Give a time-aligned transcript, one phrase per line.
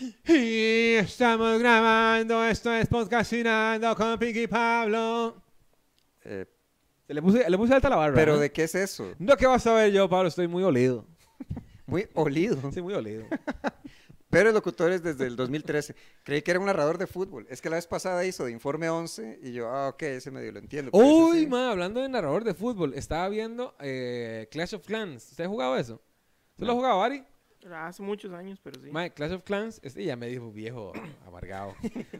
[0.00, 5.40] Y estamos grabando, esto es podcastinando con Pinky Pablo.
[6.24, 6.46] Eh,
[7.08, 8.14] Le puse, le puse alta la barra.
[8.14, 8.38] ¿Pero ¿no?
[8.40, 9.12] de qué es eso?
[9.18, 10.28] No, ¿qué vas a ver yo, Pablo?
[10.28, 11.06] Estoy muy olido.
[11.86, 12.56] Muy olido.
[12.72, 13.24] Sí, muy olido.
[14.30, 15.94] Pero el locutor es desde el 2013.
[16.24, 17.46] Creí que era un narrador de fútbol.
[17.48, 20.50] Es que la vez pasada hizo de Informe 11 y yo, ah, ok, ese medio
[20.50, 20.90] lo entiendo.
[20.92, 21.46] Uy, sí.
[21.46, 25.30] ma, hablando de narrador de fútbol, estaba viendo eh, Clash of Clans.
[25.30, 26.00] ¿Usted ha jugado eso?
[26.54, 27.24] ¿Usted lo ha jugado, Ari?
[27.72, 28.90] Hace muchos años, pero sí.
[28.90, 30.92] Ma, Clash of Clans, este ya me dijo viejo,
[31.26, 31.74] amargado.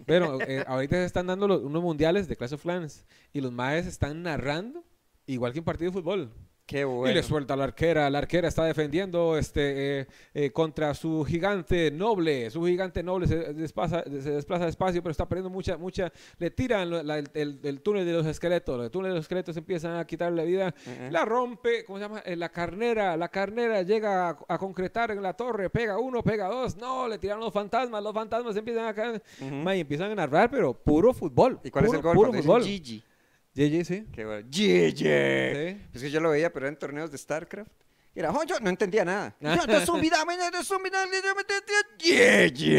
[0.06, 3.52] Pero eh, ahorita se están dando los- unos mundiales de Clash of Clans y los
[3.52, 4.84] maes están narrando
[5.27, 6.33] igual que un partido de fútbol.
[6.66, 7.14] Qué Y bueno.
[7.14, 11.91] le suelta a la arquera, la arquera está defendiendo este eh, eh, contra su gigante
[11.91, 16.50] noble, su gigante noble se desplaza, se desplaza despacio, pero está perdiendo mucha, mucha, le
[16.50, 19.96] tiran la- el, el- el túnel de los esqueletos, el túnel de los esqueletos empiezan
[19.98, 21.12] a quitarle la vida, Ujú.
[21.12, 22.20] la rompe, ¿cómo se llama?
[22.24, 26.48] Eh, la carnera, la carnera llega a, a concretar en la torre, pega uno, pega
[26.48, 29.55] dos, no, le tiran los fantasmas, los fantasmas empiezan a caer, Ujú.
[29.55, 31.61] ma, y empiezan a narrar, pero puro fútbol.
[31.62, 32.14] ¿Y cuál es puro- el gol?
[32.17, 32.62] Puro fútbol.
[32.64, 33.05] Gigi.
[33.55, 34.06] GG, sí.
[34.12, 34.47] Qué bueno.
[34.50, 35.80] Sí.
[35.92, 37.70] Pues que yo lo veía, pero en torneos de StarCraft.
[38.16, 39.34] Y era, "Oh, yo no entendía nada.
[39.41, 41.64] Yo, "De zombie, dame, de zombie, dame, dame, dame,
[41.98, 42.77] Gigi.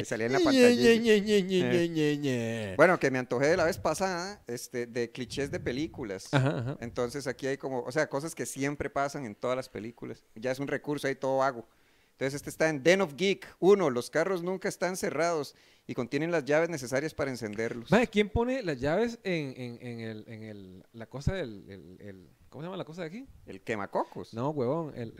[0.00, 2.74] Y salía en la pantalla.
[2.76, 6.32] Bueno, que me antojé de la vez pasada este, de clichés de películas.
[6.32, 6.76] Ajá, ajá.
[6.80, 10.24] Entonces aquí hay como, o sea, cosas que siempre pasan en todas las películas.
[10.34, 11.68] Ya es un recurso ahí todo vago.
[12.16, 13.46] Entonces este está en Den of Geek.
[13.58, 15.54] Uno, los carros nunca están cerrados
[15.86, 17.90] y contienen las llaves necesarias para encenderlos.
[17.90, 21.96] Mae, ¿quién pone las llaves en, en, en el, en el, la cosa del, el,
[22.00, 23.28] el- ¿cómo se llama la cosa de aquí?
[23.44, 24.32] El quemacocos.
[24.32, 25.12] No, huevón, el,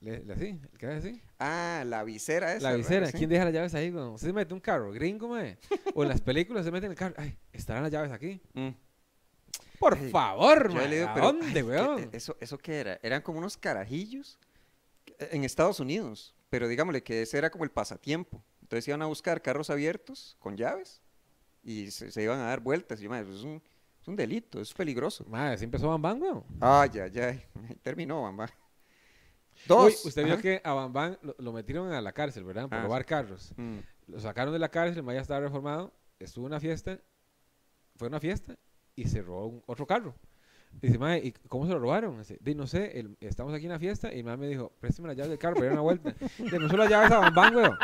[0.00, 1.20] el, así, el que así.
[1.40, 2.70] Ah, la visera esa.
[2.70, 3.10] la visera.
[3.10, 3.90] ¿quién deja las llaves ahí?
[3.90, 5.58] Usted se mete un carro, gringo, mae.
[5.94, 8.40] O en las películas se mete en el carro, ay, estarán las llaves aquí.
[8.52, 8.68] Mm.
[9.80, 12.08] Por Ay, favor, Yo he mae, leído, ¿a pero, dónde, ay, ¿qué- weón?
[12.12, 12.98] ¿Eso, ¿Eso qué era?
[13.02, 14.38] Eran como unos carajillos
[15.18, 18.42] eh, en Estados Unidos, pero digámosle que ese era como el pasatiempo.
[18.62, 21.02] Entonces iban a buscar carros abiertos con llaves
[21.62, 23.00] y se, se iban a dar vueltas.
[23.00, 23.62] Y yo, "Madre, eso es un,
[24.00, 25.24] es un delito, es peligroso.
[25.28, 26.44] Mae, ¿sí empezó Bam Bam, weón?
[26.60, 27.44] Ay, ay, ay.
[27.82, 28.22] Terminó.
[28.28, 28.36] Uy,
[29.66, 30.04] Dos.
[30.04, 30.42] usted vio Ajá.
[30.42, 32.68] que a Bam Bam lo, lo metieron a la cárcel, ¿verdad?
[32.68, 33.52] Por Ah, robar carros.
[33.56, 33.78] Mm.
[34.08, 36.98] Lo sacaron de la cárcel, el mae ya estaba reformado, estuvo en una fiesta,
[37.96, 38.56] fue a una fiesta
[38.96, 40.14] y se robó un- otro carro.
[40.82, 42.18] Dice, mae, ¿y cómo se lo robaron?
[42.18, 44.70] Dice, "Di, no sé, el- estamos aquí en la fiesta y el mae me dijo,
[44.80, 46.14] préstame las llaves del carro para ir a una vuelta.
[46.72, 47.78] No las llaves a Bam Bam, weón.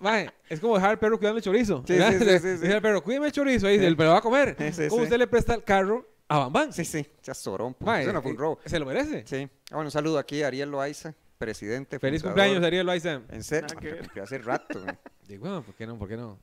[0.00, 1.82] Mae, es como dejar al perro cuidando el chorizo.
[1.86, 2.12] Sí, ¿verdad?
[2.12, 2.62] sí, sí, sí, sí.
[2.62, 3.84] Dice al perro, cuídeme el chorizo, ahí, Sí.
[3.84, 4.56] el perro va a comer.
[4.72, 5.04] Sí, ¿Cómo sí.
[5.04, 6.72] usted le presta el carro a Bam Bam?
[6.72, 7.06] Sí, sí.
[7.22, 7.72] Ya sorón.
[7.74, 8.58] pues, Mae, Eso no fue un eh, robo.
[8.66, 9.24] ¿Se lo merece?
[9.26, 9.48] Sí.
[9.70, 11.98] Ah, bueno, un saludo aquí a Ariel Loaiza, presidente.
[11.98, 12.42] Feliz fundador.
[12.44, 13.22] cumpleaños, Ariel Loaiza.
[13.30, 14.00] En serio, Nada que ver.
[14.00, 14.82] cumplió hace rato.
[14.82, 14.94] güey.
[15.28, 15.98] Digo, "Bueno, ¿por qué no?
[15.98, 16.38] ¿Por qué no?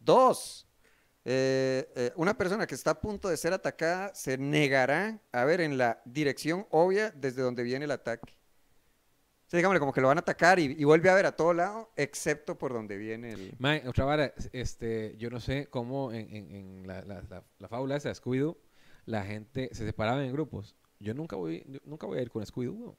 [0.00, 0.66] Dos,
[1.24, 5.60] eh, eh, una persona que está a punto de ser atacada se negará a ver
[5.60, 8.34] en la dirección obvia desde donde viene el ataque.
[9.46, 11.52] O sea, como que lo van a atacar y, y vuelve a ver a todo
[11.52, 13.54] lado, excepto por donde viene el...
[13.58, 17.68] Mae, otra vara, este, yo no sé cómo en, en- en la, la, la, la
[17.68, 18.56] fábula esa de Scooby-Doo,
[19.04, 20.74] la gente se separaba en grupos.
[21.00, 22.96] Yo nunca voy, yo nunca voy a ir con Scooby-Doo.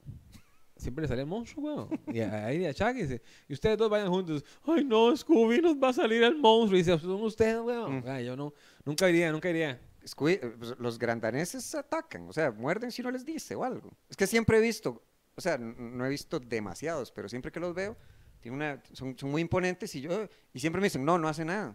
[0.76, 2.00] Siempre le sale el monstruo, weón.
[2.16, 4.44] Y ahí de achaque dice, y ustedes dos vayan juntos.
[4.64, 6.76] Ay, no, Scooby nos va a salir el monstruo.
[6.78, 7.98] Y dice, son ustedes, weón.
[7.98, 8.04] Mm.
[8.06, 8.52] Ay, yo no,
[8.84, 9.80] nunca iría, nunca iría.
[10.04, 13.96] Scooby- eh, pues, los grandaneses atacan, o sea, muerden si uno les dice o algo.
[14.10, 15.02] Es que siempre he visto,
[15.36, 17.96] o sea, no he visto demasiados, pero siempre que los veo,
[18.40, 21.44] tiene una, son, son muy imponentes y yo, y siempre me dicen, no, no hace
[21.46, 21.74] nada.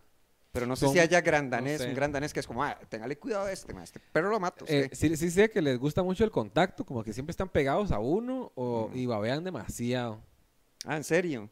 [0.51, 1.89] Pero no sé Son- si haya grandanés, no sé.
[1.89, 4.65] un grandanés que es como, ah, téngale cuidado a este, este perro lo mato.
[4.67, 4.97] Eh, usted".
[4.97, 7.99] sí, sí sé que les gusta mucho el contacto, como que siempre están pegados a
[7.99, 8.97] uno o, Mm.
[8.97, 10.23] y babean demasiado.
[10.85, 11.49] Ah, ¿en serio?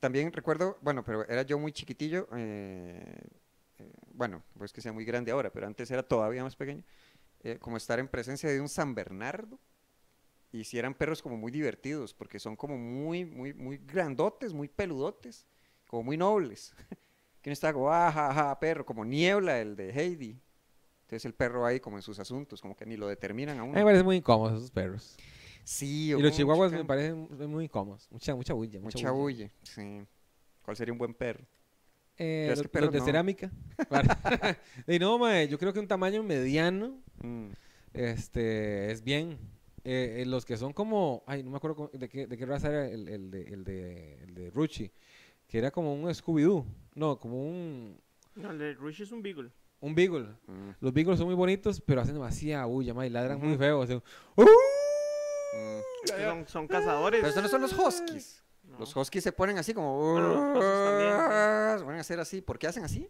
[0.00, 3.20] También recuerdo, bueno, pero era yo muy chiquitillo, eh,
[3.78, 6.82] eh, bueno, pues que sea muy grande ahora, pero antes era todavía más pequeño,
[7.44, 9.58] eh, como estar en presencia de un San Bernardo,
[10.50, 14.68] y si eran perros como muy divertidos, porque son como muy, muy, muy grandotes, muy
[14.68, 15.46] peludotes,
[15.86, 16.74] como muy nobles.
[17.42, 20.40] que uno está como, ah, ja, ja, perro, como niebla el de Heidi.
[21.02, 23.66] Entonces el perro ahí como en sus asuntos, como que ni lo determinan a A
[23.66, 25.16] mí me parecen muy incómodos esos perros.
[25.64, 28.08] Sí, Y o los chihuahuas chica- me parecen muy incómodos.
[28.10, 28.80] Mucha, mucha bulla.
[28.80, 29.46] Mucha, Mucha bulla.
[29.46, 30.06] bulla, sí.
[30.62, 31.44] ¿Cuál sería un buen perro?
[32.16, 33.04] Eh, ¿Crees los, de no?
[33.04, 33.50] cerámica.
[34.86, 37.50] Y no, mae, yo creo que un tamaño mediano Mm.
[37.94, 39.38] este, es bien.
[39.84, 42.68] Eh, eh, los que son como, ay, no me acuerdo de qué, de qué raza
[42.68, 44.90] era el, el de, el, de, el de Ruchi,
[45.48, 46.64] que era como un Scooby-Doo,
[46.94, 48.00] no, como un,
[48.34, 49.50] No, el de Rush es un Beagle.
[49.80, 50.28] un Beagle.
[50.46, 50.70] Mm.
[50.80, 53.58] Los Beagles son muy bonitos, pero hacen demasiada bulla, mae, y ladran muy Ujú.
[53.58, 53.84] feo.
[55.54, 55.80] Mm.
[56.04, 57.20] Es que son, son cazadores.
[57.20, 58.42] Pero estos no son los huskies.
[58.64, 58.78] No.
[58.78, 60.12] Los huskies se ponen así como...
[60.12, 62.40] Bueno, los Se van a hacer así.
[62.40, 63.08] ¿Por qué hacen así?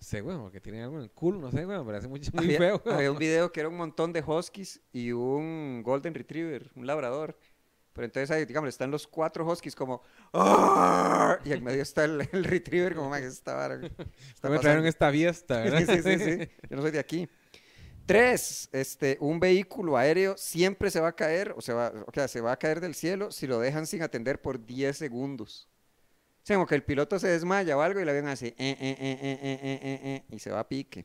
[0.00, 2.44] sé, weón, porque tienen algo en el culo, no sé, weón, pero hace muy, muy
[2.44, 2.82] había, feo.
[2.86, 7.36] había un video que era un montón de huskies y un golden retriever, un labrador.
[7.98, 10.00] Pero entonces ahí, digamos, están los cuatro huskies como...
[10.32, 11.40] ¡Arr!
[11.44, 13.76] Y en medio está el, retriever como, man, esta vara.
[13.76, 15.80] me trajeron esta fiesta, ¿verdad?
[15.80, 16.50] sí, sí, sí, sí.
[16.70, 17.28] Yo no soy de aquí.
[18.06, 22.40] Tres, este, un vehículo aéreo siempre se va a caer, o, se va, sea, se
[22.40, 25.68] va a caer del cielo si lo dejan sin atender por 10 segundos.
[26.36, 28.54] O sea, como que el piloto se desmaya o algo y el avión hace, eh
[28.58, 31.04] eh eh, eh, eh, eh, y se va a pique.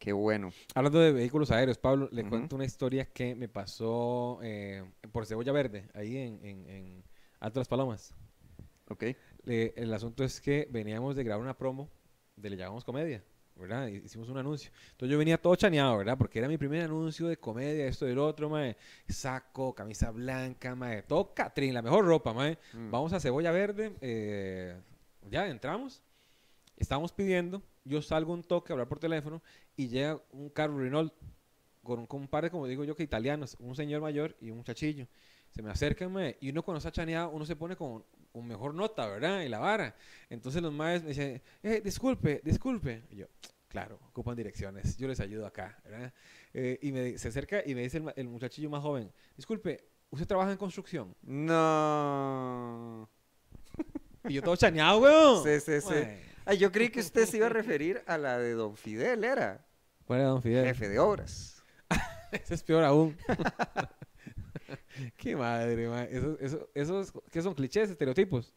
[0.00, 0.50] Qué bueno.
[0.74, 4.82] Hablando de vehículos aéreos, Pablo, le cuento una historia que me pasó eh,
[5.12, 7.04] por Cebolla Verde, ahí en, en, en
[7.38, 8.12] Alto Las Palomas.
[8.88, 9.04] Ok.
[9.44, 11.90] Le- el asunto es que veníamos de grabar una promo
[12.34, 13.22] de Le Llamamos Comedia,
[13.56, 13.88] ¿verdad?
[13.88, 14.70] Y Hicimos un anuncio.
[14.92, 16.16] Entonces yo venía todo chaneado, ¿verdad?
[16.16, 18.78] Porque era mi primer anuncio de comedia, esto y lo otro, mae.
[19.06, 21.02] Saco, camisa blanca, mae.
[21.02, 22.56] Todo Catrín, la mejor ropa, mae.
[22.72, 22.90] Mm.
[22.90, 23.92] Vamos a Cebolla Verde.
[24.00, 24.80] eh,
[25.30, 26.02] ya entramos.
[26.78, 27.62] Estamos pidiendo.
[27.84, 29.42] Yo salgo un toque a hablar por teléfono
[29.76, 31.12] y llega un carro Renault
[31.82, 35.06] con un, de, como digo yo, que italianos, un señor mayor y un muchachillo.
[35.50, 39.08] Se me acercan, y uno cuando está chaneado, uno se pone con, con mejor nota,
[39.08, 39.42] ¿verdad?
[39.42, 39.96] Y la vara.
[40.28, 43.02] Entonces los maes me dicen, eh, disculpe, disculpe.
[43.10, 43.26] Y yo,
[43.66, 46.12] claro, ocupan direcciones, yo les ayudo acá, ¿verdad?
[46.52, 50.26] Eh, y me, se acerca y me dice el, el muchachillo más joven, disculpe, ¿usted
[50.26, 51.16] trabaja en construcción?
[51.22, 53.08] No.
[54.28, 55.42] Y yo todo chaneado, weón.
[55.42, 56.29] Sí, sí, sí.
[56.44, 59.66] Ay, yo creí que usted se iba a referir a la de Don Fidel, era
[60.04, 60.64] ¿Cuál era, don Fidel?
[60.66, 61.62] jefe de obras.
[62.32, 63.16] Ese es peor aún.
[65.16, 65.84] Qué madre.
[66.10, 68.54] Eso, eso, esos, ¿qué son clichés, estereotipos?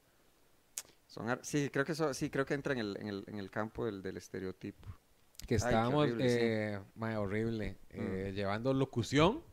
[1.08, 3.52] Son sí, creo que eso, sí, creo que entra en el, en el, en el
[3.52, 4.88] campo del, del estereotipo.
[5.48, 6.38] Que estábamos, horrible, sí.
[6.40, 6.80] eh,
[7.18, 8.36] horrible, eh, Mm.
[8.36, 9.44] llevando locución,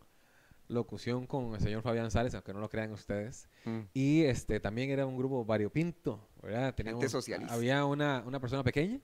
[0.68, 3.48] locución con el señor Fabián Sales, aunque no lo crean ustedes.
[3.64, 3.80] Mm.
[3.92, 6.74] Y este también era un grupo variopinto, ¿verdad?
[6.74, 7.54] Teníamos, socialista.
[7.54, 9.00] Había una, una persona pequeña,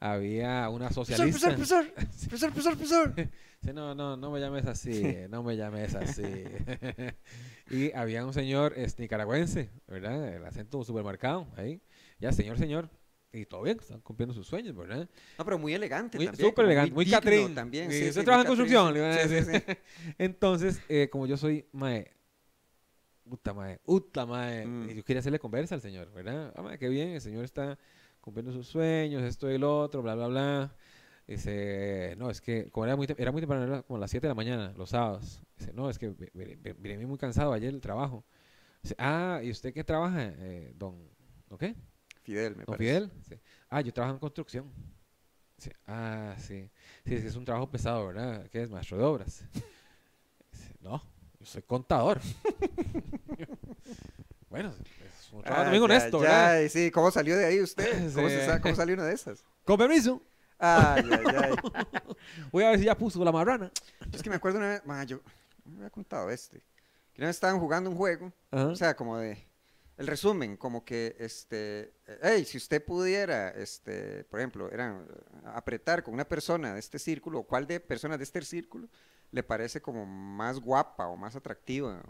[0.00, 1.48] había una socialista.
[1.54, 3.14] profesor, profesor, profesor, profesor.
[3.62, 6.22] Sí, no, no, no me llames así, no me llames así.
[7.70, 10.34] y había un señor es, nicaragüense, ¿verdad?
[10.34, 11.80] El acento supermercado, ahí.
[12.18, 12.90] Ya, señor, señor.
[13.32, 15.08] Y todo bien, están cumpliendo sus sueños, ¿verdad?
[15.36, 16.48] No, pero muy elegante Muy, también.
[16.48, 17.54] súper elegante, muy digno Catrín.
[17.54, 17.90] también.
[17.90, 19.78] Sí, usted sí, trabaja en muy construcción, le a decir.
[20.16, 22.15] Entonces, eh, como yo soy, mae,
[23.28, 24.90] puta mae, puta mae, Mm.
[24.90, 26.52] y yo quería hacerle conversa al señor, ¿verdad?
[26.56, 27.78] Ah, mae, qué bien, el señor está
[28.20, 30.74] cumpliendo sus sueños, esto y lo otro, bla, bla, bla.
[31.26, 34.30] Dice, no, es que como era muy, era muy temprano, era como las 7 de
[34.30, 35.42] la mañana, los sábados.
[35.58, 38.24] Dice, no, es que vi- vi- vi- vine muy cansado ayer del trabajo.
[38.82, 40.96] Dice, ah, ¿y usted qué trabaja, eh, don,
[41.50, 41.74] ¿no qué?
[42.22, 43.08] Fidel, me ¿Don parece.
[43.08, 43.40] Fidel?
[43.68, 44.72] Ah, yo trabajo en construcción.
[45.58, 45.70] Sí.
[45.86, 46.70] Ah, sí.
[47.04, 48.46] Sí, es que es un trabajo pesado, ¿verdad?
[48.50, 48.70] ¿Qué es?
[48.70, 49.44] Maestro de obras.
[50.52, 51.02] Dice, no,
[51.46, 52.20] yo soy contador.
[54.50, 56.60] bueno, es un trabajo Ah, también ya, honesto, ya, ¿verdad?
[56.60, 57.86] y sí, ¿cómo salió de ahí usted?
[58.14, 58.46] ¿Cómo, se Sí.
[58.46, 59.44] sa- cómo salió una de esas?
[59.64, 60.22] Con permiso,
[60.58, 61.54] Ay, ay, ay.
[62.52, 63.70] voy a ver si ya puso la marrana.
[64.12, 65.20] Es que me acuerdo una vez, ma, yo
[65.66, 66.60] me había contado este.
[67.12, 68.66] Que una vez estaban jugando un juego, Ajá.
[68.68, 69.36] o sea, como de,
[69.98, 75.14] el resumen, como que, este, hey, si usted pudiera, este, por ejemplo, era eh,
[75.54, 78.88] apretar con una persona de este círculo, o cuál de personas de este círculo
[79.36, 82.02] le parece como más guapa o más atractiva.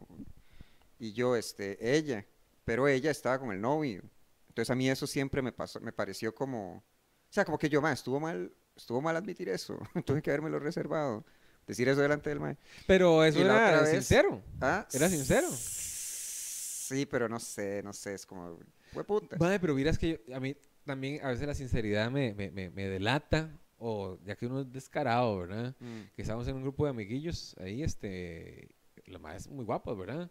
[0.98, 2.24] Y yo, este, ella,
[2.64, 4.02] pero ella estaba con el novio.
[4.48, 6.84] Entonces a mí eso siempre me pasó, me pareció como, o
[7.28, 11.26] sea, como que yo, más estuvo mal, estuvo mal admitir eso, tuve que haberme reservado,
[11.66, 12.56] decir eso delante del mae.
[12.86, 14.42] Pero eso era vez- sincero.
[14.60, 15.48] Ah, ¿Era sincero?
[15.50, 18.58] Sí, pero no sé, no sé, es como,
[18.92, 19.36] fue puta.
[19.38, 22.70] Madre, pero miras que yo- a mí también a veces la sinceridad me, me, me,
[22.70, 25.74] me delata, o ya que uno es descarado, ¿verdad?
[25.80, 26.00] Mm.
[26.14, 28.68] que estábamos en un grupo de amiguillos ahí, este,
[29.06, 30.30] los más muy guapos, ¿verdad?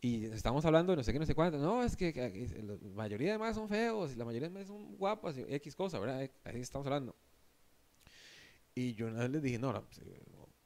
[0.00, 1.56] Y estamos hablando de no sé qué, no sé cuánto.
[1.58, 4.66] No, es que, que la mayoría de más son feos y la mayoría de más
[4.66, 6.22] son guapas y X cosa, ¿verdad?
[6.22, 7.16] Eh, Ahí estamos hablando.
[8.74, 10.00] Y yo una vez les dije, no, no, pues,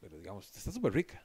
[0.00, 1.22] pero digamos, usted está súper rica,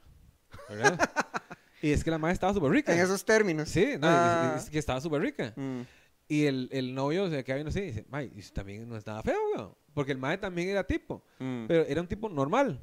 [0.68, 0.98] ¿verdad?
[1.82, 2.94] y es que la madre estaba súper rica.
[2.94, 3.68] En esos términos.
[3.68, 4.54] Sí, no, es- Ah.
[4.58, 5.52] es, que estaba súper rica.
[5.56, 5.80] Mm.
[6.28, 9.06] Y el, el novio se queda viendo así y dice, May, y también no es
[9.06, 9.74] nada feo, weón".
[9.92, 11.22] Porque el madre también era tipo.
[11.38, 11.66] Mm.
[11.66, 12.80] Pero era un tipo normal.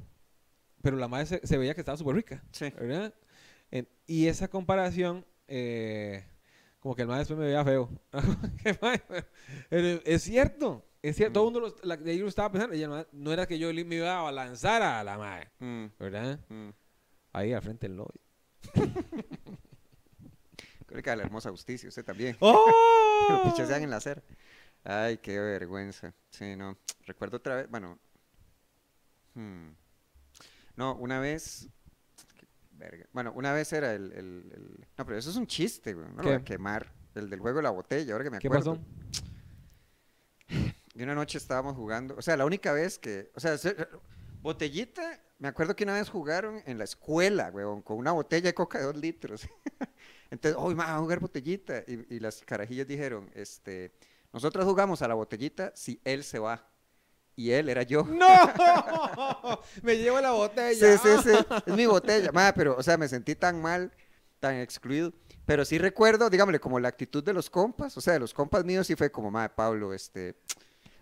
[0.80, 2.42] Pero la madre se, se veía que estaba súper rica.
[2.52, 2.70] Sí.
[2.70, 3.12] ¿Verdad?
[3.70, 6.24] En- y esa comparación, eh,
[6.80, 7.88] como que el madre después me veía feo.
[8.82, 9.02] Mae,
[9.70, 10.84] es cierto.
[11.02, 11.32] Es cierto.
[11.40, 12.76] Todo el mundo lo, la, de ahí lo estaba pensando.
[12.76, 15.50] Y el mae- no era que yo me iba a lanzar a la madre.
[15.58, 15.86] Mm.
[15.98, 16.38] ¿Verdad?
[16.48, 16.68] Mm.
[17.32, 18.20] Ahí al frente del novio.
[20.86, 22.36] Creo que a la hermosa justicia, usted también.
[22.40, 22.70] ¡Oh!
[23.30, 24.22] Lo pichasean en la acera.
[24.84, 26.12] Ay, qué vergüenza.
[26.30, 26.76] Sí, no.
[27.06, 27.98] Recuerdo otra vez, bueno.
[29.34, 29.68] hmm.
[30.76, 31.68] No, una vez.
[32.38, 33.06] qué verga.
[33.12, 36.06] Bueno, una vez era el, el- el- No, pero eso es un chiste, güey.
[36.08, 36.44] No lo voy a ¿Qué?
[36.44, 36.92] quemar.
[37.14, 38.76] El del juego de la botella, ahora que me ¿Qué acuerdo.
[38.76, 38.86] pasó?
[40.94, 42.16] Y una noche estábamos jugando.
[42.16, 43.30] O sea, la única vez que.
[43.34, 43.76] O sea, se-
[44.42, 48.54] botellita me acuerdo que una vez jugaron en la escuela, weón, con una botella de
[48.54, 49.46] coca de dos litros.
[50.32, 51.84] Entonces, hoy vamos a jugar botellita.
[51.86, 53.92] Y, y las carajillas dijeron, este,
[54.32, 56.66] nosotros jugamos a la botellita si él se va.
[57.36, 58.04] Y él era yo.
[58.04, 58.26] ¡No!
[59.82, 60.98] Me llevo la botella.
[60.98, 61.46] Sí, sí, sí.
[61.66, 62.32] Es mi botella.
[62.32, 63.92] Ma, pero, o sea, me sentí tan mal,
[64.40, 65.12] tan excluido.
[65.44, 67.94] Pero sí recuerdo, digámosle, como la actitud de los compas.
[67.98, 70.36] O sea, de los compas míos sí fue como, madre, Pablo, este.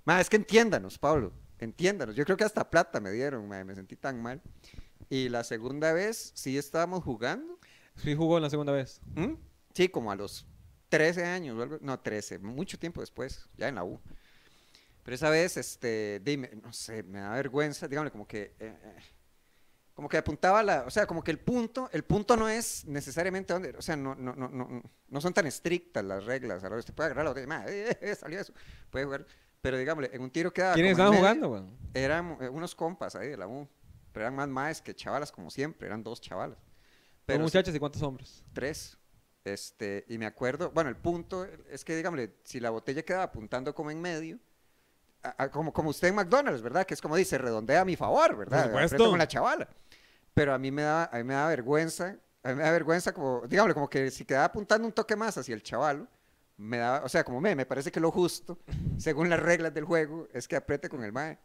[0.04, 1.32] Madre, es que entiéndanos, Pablo.
[1.60, 2.16] Entiéndanos.
[2.16, 3.64] Yo creo que hasta plata me dieron, madre.
[3.64, 4.42] Me sentí tan mal.
[5.08, 7.59] Y la segunda vez sí estábamos jugando.
[8.02, 9.00] Sí jugó en la segunda vez.
[9.14, 9.34] ¿Mm?
[9.74, 10.46] Sí, como a los
[10.88, 14.00] 13 años, no, 13, mucho tiempo después, ya en la U.
[15.02, 18.96] Pero esa vez, este, dime, no sé, me da vergüenza, dígame, como que, eh, eh,
[19.94, 23.52] como que apuntaba la, o sea, como que el punto, el punto no es necesariamente
[23.52, 26.76] donde, o sea, no, no, no, no, no son tan estrictas las reglas, a la
[26.76, 28.52] vez te puede agarrar la botella, ma, eh, eh, salió eso,
[28.88, 29.26] puede jugar,
[29.60, 31.76] pero dígame, en un tiro queda ¿Quiénes estaban jugando, weón?
[31.92, 33.68] Eran eh, unos compas ahí de la U,
[34.12, 36.58] pero eran más maes que chavalas como siempre, eran dos chavalas.
[37.26, 38.44] ¿Cuántos Pero muchachos y cuántos hombres?
[38.52, 38.96] tres.
[39.44, 43.74] Este, y me acuerdo, bueno, el punto es que, dígame, si la botella quedaba apuntando
[43.74, 44.38] como en medio,
[45.22, 46.84] a- a- como, como usted en McDonald's, ¿verdad?
[46.86, 48.64] Que es como dice, redondea a mi favor, ¿verdad?
[48.64, 49.10] Por Aprieto supuesto.
[49.10, 49.68] con la chavala.
[50.34, 53.12] Pero a mí me da, a mí me da vergüenza, a mí me da vergüenza
[53.12, 56.06] como, dígame, como que si quedaba apuntando un toque más hacia el chavalo,
[56.58, 58.58] me da, o sea, como me, me parece que lo justo,
[58.98, 61.38] según las reglas del juego, es que apriete con el mae.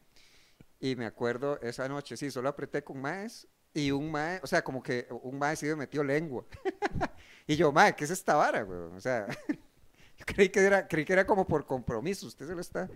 [0.82, 4.64] Y me acuerdo esa noche, sí, solo apreté con maes y un mae, o sea,
[4.64, 6.46] como que un mae sí me metió lengua.
[7.46, 8.80] y yo, mae, ¿qué es esta vara, güey?
[8.80, 9.28] O sea,
[10.18, 12.90] yo creí que era, creí que era como por compromiso, usted se lo está...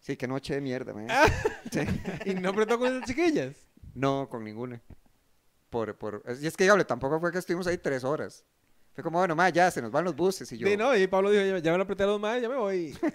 [0.00, 1.08] Sí, qué noche de mierda, mae.
[1.72, 1.80] Sí.
[2.26, 3.56] ¿Y no apretó con esas chiquillas?
[3.94, 4.82] No, con ninguna.
[5.70, 8.44] Por, por, y es que, diable, tampoco fue que estuvimos ahí tres horas.
[8.98, 10.50] Fue como, bueno, mae, ya, se nos van los buses.
[10.50, 12.42] Y yo, Sí, no, y Pablo dijo, ya, ya me lo apreté a los más,
[12.42, 12.98] ya me voy.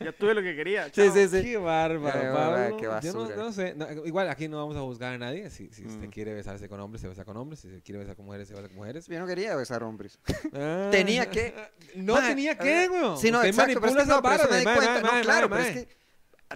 [0.00, 0.84] Ya tuve lo que quería.
[0.86, 1.14] Sí, chao.
[1.14, 1.42] sí, sí.
[1.42, 2.38] Qué bárbaro, Qué Pablo.
[2.38, 3.36] bárbaro, qué Yo no, basura.
[3.36, 5.50] no sé, no, igual aquí no vamos a juzgar a nadie.
[5.50, 6.10] Si, si usted Mm.
[6.10, 7.60] quiere besarse con hombres, se besa con hombres.
[7.60, 9.06] Si se quiere besar con mujeres, se besa con mujeres.
[9.06, 10.18] Yo no quería besar hombres.
[10.52, 10.88] Ah.
[10.90, 11.54] Tenía que.
[11.94, 13.16] No Mae, tenía que, eh, güey.
[13.18, 15.00] Sí, no, exacto, pero es que no, pero eso me di cuenta.
[15.00, 15.88] no, claro, pero es que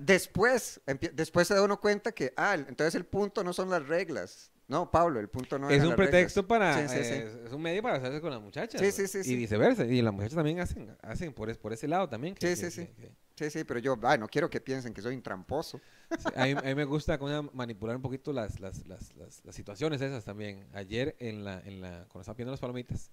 [0.00, 3.86] después, empie- después se da uno cuenta que, ah, entonces el punto no son las
[3.88, 4.52] reglas.
[4.70, 6.48] No, Pablo, el punto no es eran un pretexto reglas.
[6.76, 7.12] para Sí, sí, sí.
[7.14, 9.36] eh, es un medio para besarse con las muchachas Sí, sí, sí, y sí.
[9.36, 12.62] viceversa y las muchachas también hacen hacen por, es- por ese lado también que- Sí,
[12.62, 12.92] que- sí, sí.
[12.94, 15.80] que- que- Sí, sí, pero yo, ay, no quiero que piensen que soy un tramposo.
[16.18, 17.18] Sí, a, mí, a mí me gusta
[17.54, 20.68] manipular un poquito las, las, las, las, situaciones esas también.
[20.74, 23.10] Ayer, en la, en la, cuando estaba pidiendo las palomitas,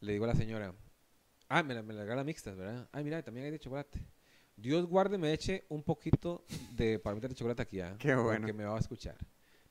[0.00, 0.72] le digo a la señora,
[1.48, 2.88] ah, me la, me la regala mixtas, ¿verdad?
[2.92, 4.00] Ay, mira, también hay de chocolate.
[4.56, 7.96] Dios guarde me eche un poquito de palomitas de chocolate aquí, ¿ah?
[7.98, 8.38] Qué bueno.
[8.40, 9.16] Porque me va a escuchar.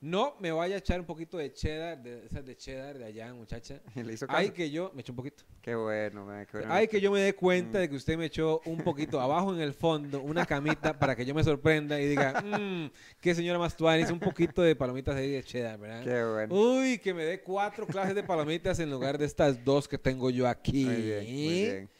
[0.00, 3.34] No me vaya a echar un poquito de cheddar, de esas de cheddar de allá,
[3.34, 3.80] muchacha.
[3.96, 4.38] Le hizo caso.
[4.38, 5.42] Ay, que yo me eché un poquito.
[5.60, 6.72] Qué bueno, man, qué bueno.
[6.72, 7.36] Ay, que yo me dé Mm.
[7.36, 11.16] cuenta de que usted me echó un poquito abajo en el fondo, una camita para
[11.16, 12.90] que yo me sorprenda y diga, mmm,
[13.20, 16.04] qué señora más tuanis, un poquito de palomitas ahí de cheddar, ¿verdad?
[16.04, 16.54] Qué bueno.
[16.54, 20.30] Uy, que me dé cuatro clases de palomitas en lugar de estas dos que tengo
[20.30, 20.84] yo aquí.
[20.84, 21.90] Muy bien, muy bien.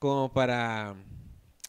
[0.00, 0.96] Como para...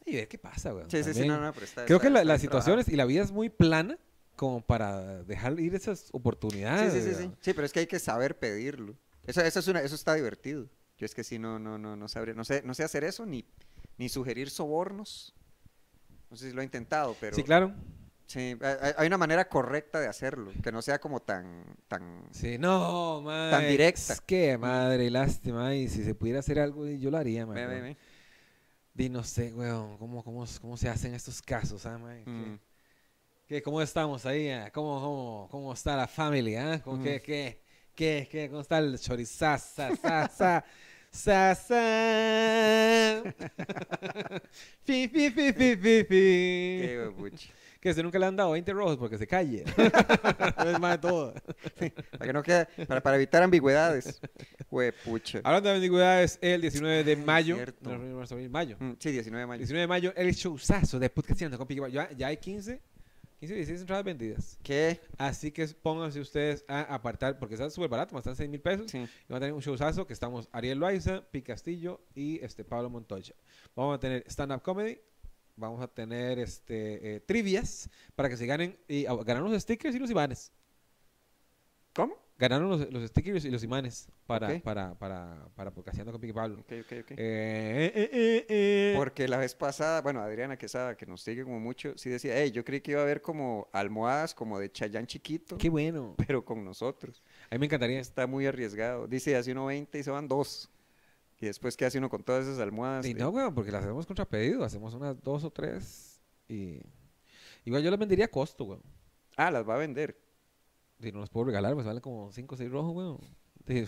[0.07, 0.85] Y ver qué pasa, güey.
[0.89, 3.05] Sí, sí, sí, no, no, pero está Creo está- que la- las situaciones y la
[3.05, 3.99] vida es muy plana
[4.37, 6.93] como para dejar ir esas oportunidades.
[6.93, 7.31] Sí, sí, sí, sí.
[7.41, 8.95] Sí, pero es que hay que saber pedirlo.
[9.25, 10.69] Eso, eso, es una, eso está divertido.
[10.97, 13.25] Yo es que sí, no, no, no, no sabría, no sé, no sé hacer eso
[13.25, 13.45] ni,
[13.97, 15.33] ni sugerir sobornos.
[16.29, 17.73] No sé si lo he intentado, pero Sí, claro.
[18.25, 18.57] sí,
[18.97, 23.69] hay, una manera correcta de hacerlo, que no sea como tan, tan, Sí, no, madre.
[23.69, 24.13] directa.
[24.13, 25.75] Es que, madre, lástima.
[25.75, 27.67] Y si se pudiera hacer algo, yo lo haría, Ve, madre.
[27.67, 27.97] ve, ve.
[28.93, 31.99] Di, no sé, weón, ¿cómo, cómo, cómo se hacen estos casos, ah?
[32.23, 32.59] ¿Qué- Mm.
[33.47, 34.49] Qué- ¿Cómo estamos ahí?
[34.49, 34.69] ah?
[34.73, 36.73] ¿Cómo, cómo, cómo está la familia?
[36.73, 36.81] ah?
[36.83, 37.21] ¿Cómo, qué, Mm.
[37.25, 37.61] qué,
[37.95, 40.65] qué, qué, ¿Cómo está el chorizaza, sa, sa,
[41.11, 43.23] sa, sa?
[44.83, 46.05] Fi, fi, fi, fi, fi, fi.
[46.07, 47.49] Qué huepucha.
[47.79, 49.63] Que se nunca le han dado 20 rojos porque se calle.
[50.65, 51.33] es más de todo.
[52.11, 54.19] Para que no quede, para, para evitar ambigüedades.
[54.69, 55.41] Huepucha.
[55.43, 57.55] Hablando de ambigüedades, el 19 de Ay, mayo.
[57.55, 57.89] cierto.
[57.89, 58.77] no, no, no, mayo.
[58.79, 59.59] Mm, Sí, 19 de mayo.
[59.59, 62.81] 19 de mayo, el showzazo de Podcastinando con Piqui ya hay 15,
[63.39, 64.59] 15, 16 entradas vendidas.
[64.63, 64.99] ¿Qué?
[65.17, 68.89] Así que pónganse ustedes a apartar, porque está súper barato, están 6 mil pesos.
[68.89, 68.97] Sí.
[68.97, 72.89] Y van a tener un showzazo que estamos Ariel Loaiza, Pi Castillo y este Pablo
[72.89, 73.35] Montoya.
[73.75, 74.99] Vamos a tener stand-up comedy,
[75.55, 79.95] vamos a tener este eh, trivias para que se ganen y ah, ganaron los stickers
[79.95, 80.51] y los imanes.
[81.93, 82.26] ¿Cómo?
[82.39, 84.61] Ganaron los, los stickers y los imanes para, Ok.
[84.61, 86.59] para, para, para Podcastinando con Piqui Pablo.
[86.59, 87.11] Ok, ok, ok.
[87.11, 88.93] Eh, eh, eh, eh, eh.
[88.95, 92.51] Porque la vez pasada, bueno, Adriana Quesada, que nos sigue como mucho, sí decía, hey,
[92.51, 96.13] yo creí que iba a haber como almohadas como de Chayán chiquito, Qué bueno.
[96.27, 97.23] pero con nosotros.
[97.49, 97.99] A mí me encantaría.
[97.99, 99.07] Está muy arriesgado.
[99.07, 100.69] Dice, hace uno 20 y se van dos.
[101.39, 103.05] Y después, ¿qué hace uno con todas esas almohadas?
[103.07, 104.63] Y de- no, weón, porque las hacemos contra pedido.
[104.63, 106.81] Hacemos unas dos o tres y...
[107.65, 108.83] Igual yo las vendería a costo, weón.
[109.35, 110.17] Ah, las va a vender.
[110.99, 113.19] Si no las puedo regalar, pues valen como 5 o 6 rojos, weón.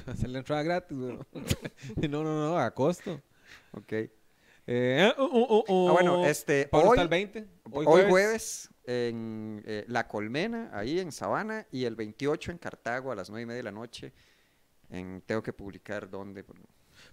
[0.07, 1.27] Hacer la entrada gratis, weón.
[2.09, 3.21] no, no, no, a costo.
[3.71, 3.93] Ok.
[4.71, 6.25] Eh, uh, uh, uh, Ah, bueno, uh.
[6.25, 7.47] este, Pablo hoy, está el 20.
[7.71, 13.15] hoy jueves, en eh, La Colmena, ahí en Sabana, y el 28 en Cartago a
[13.15, 14.13] las 9 y media de la noche.
[14.89, 16.45] En, tengo que publicar dónde.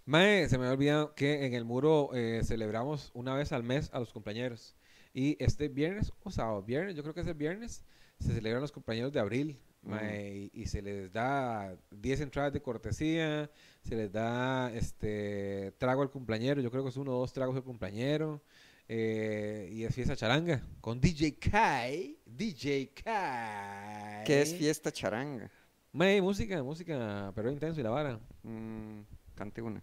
[0.05, 3.91] Mae, se me había olvidado que en el muro eh, celebramos una vez al mes
[3.93, 4.77] a los compañeros.
[5.15, 7.85] Y este viernes o sábado, viernes, yo creo que es el viernes,
[8.21, 9.59] se celebran los compañeros de abril.
[9.87, 13.51] Mae, y, y se les da 10 entradas de cortesía,
[13.83, 17.57] se les da este trago al cumpleañero, yo creo que es uno o dos tragos
[17.57, 18.43] al cumpleañero.
[18.89, 22.19] eh, y es fiesta charanga con DJ Kai.
[22.25, 24.25] DJ Kai.
[24.25, 25.51] ¿Qué es fiesta charanga?
[25.93, 28.21] Música, música, pero intenso y la vara.
[28.43, 29.01] Mm,
[29.35, 29.83] cante una.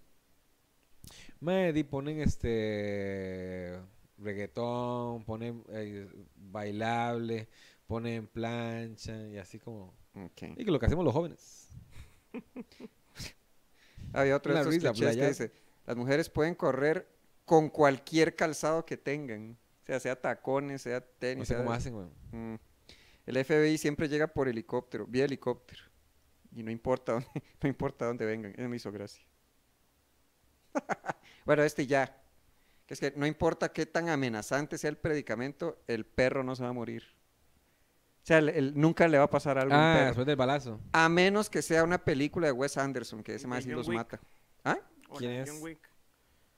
[1.40, 3.80] Medi ponen este
[4.18, 7.50] reggaetón, ponen eh, bailable,
[7.94, 9.94] ponen plancha y así como...
[10.16, 11.70] Y que lo que hacemos los jóvenes.
[14.14, 15.52] Había otro de La estos risa, clichés que dice,
[15.86, 17.08] las mujeres pueden correr
[17.46, 19.58] con cualquier calzado que tengan.
[19.84, 21.48] O sea, sea tacones, sea No tenis.
[21.48, 22.12] sé sea- cómo hacen, weón.
[22.32, 22.56] Mm.
[23.28, 25.84] El FBI siempre llega por helicóptero, vía helicóptero.
[26.52, 27.28] Y no importa dónde,
[27.62, 28.54] no importa dónde vengan.
[28.58, 29.24] Eso me hizo gracia.
[31.46, 32.20] bueno, este ya.
[32.88, 36.64] Que es que no importa qué tan amenazante sea el predicamento, el perro no se
[36.64, 37.04] va a morir.
[38.24, 40.06] O sea, el- el- nunca le va a pasar algo Ah, perro.
[40.08, 40.80] después del balazo.
[40.94, 43.98] A menos que sea una película de Wes Anderson, que ese más sí los Wick.
[43.98, 44.20] mata.
[44.64, 44.80] ¿Ah?
[45.18, 45.50] ¿Quién es?
[45.50, 45.90] John Wick.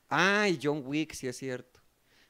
[0.09, 1.81] Ah, y John Wick, sí es cierto.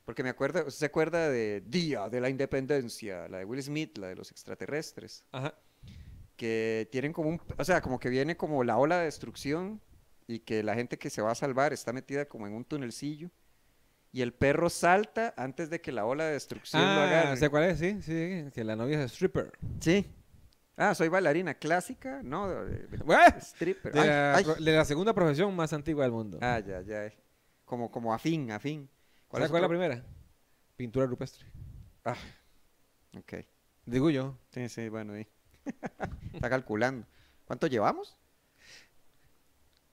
[0.05, 3.27] Porque me acuerdo, ¿usted se acuerda de Día de la Independencia?
[3.27, 5.25] La de Will Smith, la de los extraterrestres.
[5.31, 5.53] Ajá.
[6.37, 9.81] que tienen como un, o sea, como que viene como la ola de destrucción
[10.27, 13.31] y que la gente que se va a salvar está metida como en un tunelcillo
[14.15, 17.35] y el perro salta antes de que la ola de destrucción lo Ah, agarre.
[17.35, 17.79] ¿sé cuál es?
[17.79, 19.51] Sí, sí, que la novia es stripper.
[19.81, 20.05] Sí.
[20.77, 22.47] Ah, soy bailarina clásica, no,
[23.03, 23.37] ¡Buah!
[23.41, 23.91] stripper.
[23.91, 24.43] De, Ay, la, ay.
[24.45, 26.37] pro- de la segunda profesión más antigua del mundo.
[26.41, 27.11] Ah, ya, ya.
[27.65, 28.89] Como, como afín, afín.
[29.27, 30.05] ¿Cuál, cuál es la primera?
[30.77, 31.45] Pintura rupestre.
[32.05, 32.15] Ah,
[33.17, 33.33] ok.
[33.85, 34.37] Digo yo.
[34.51, 35.27] Sí, sí, bueno, ahí.
[36.33, 37.05] Está calculando.
[37.43, 38.17] ¿Cuánto llevamos?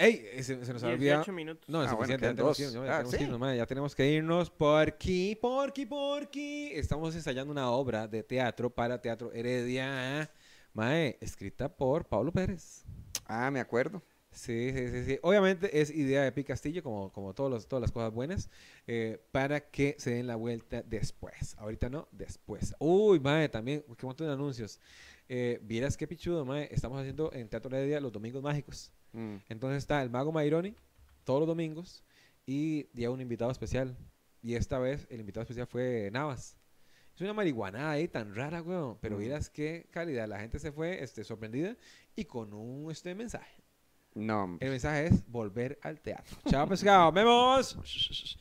[0.02, 0.26] ¡Ey!
[0.32, 1.20] eh, Se, se nos ha olvidado.
[1.20, 1.68] 18 minutos.
[1.68, 2.26] No, es Ah, bueno, suficiente.
[2.26, 3.24] ya, quedan tenemos que irnos, ya Ah, tenemos que ¿sí?
[3.24, 8.70] irnos, mae, ya tenemos que irnos porque, porque, porque estamos ensayando una obra de teatro
[8.70, 10.30] para Teatro Heredia,
[10.74, 12.84] mae, escrita por Pablo Pérez.
[13.26, 14.02] Ah, me acuerdo.
[14.34, 15.18] Sí, sí, sí, sí.
[15.22, 18.48] Obviamente es idea de Pi Castillo, como, como todos los, todas las cosas buenas,
[18.86, 21.54] eh, para que se den la vuelta después.
[21.58, 22.74] Ahorita no, después.
[22.78, 24.80] Uy, mae, también, qué montón de anuncios.
[25.28, 28.90] Eh, Vieras qué pichudo, mae, estamos haciendo en Teatro Heredia los Domingos Mágicos.
[29.12, 29.36] Mm.
[29.48, 30.74] Entonces está el Mago Maironi
[31.24, 32.02] todos los domingos
[32.46, 33.96] y ya un invitado especial.
[34.42, 36.56] Y esta vez el invitado especial fue Navas.
[37.14, 38.98] Es una marihuana ahí tan rara, weón.
[39.00, 39.20] Pero Mm.
[39.20, 40.26] miras qué calidad.
[40.26, 41.76] La gente se fue este, sorprendida
[42.16, 43.62] y con un este mensaje.
[44.14, 44.56] No.
[44.60, 46.36] El mensaje es volver al teatro.
[46.48, 47.12] Chao, pescado.
[47.12, 47.76] ¡Vemos!